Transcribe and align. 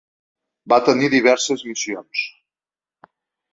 Va 0.73 0.79
tenir 0.87 1.09
diverses 1.17 1.65
missions. 1.73 2.25